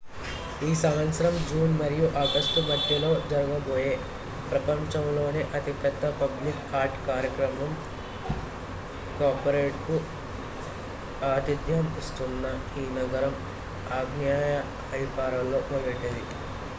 ఈ 0.59 0.75
సంవత్సరం 0.75 1.35
జూన్ 1.49 1.73
మరియు 1.79 2.05
ఆగస్టు 2.21 2.59
మధ్యలో 2.69 3.11
జరగబోయే 3.27 3.91
ప్రపంచంలోనే 4.47 5.43
అతిపెద్ద 5.53 6.11
పబ్లిక్ 6.21 6.73
ఆర్ట్ 6.73 6.97
కార్యక్రమం 7.05 7.71
కౌపరేడ్ 9.19 9.79
కు 9.85 9.97
ఆతిథ్యం 11.29 11.87
ఇస్తున్న 11.99 12.43
ఈ 12.77 12.87
నగరం 12.99 13.35
ఆగ్నేయ 13.99 14.51
ఐరోపాలో 14.93 15.41
మొదటిది 15.71 16.23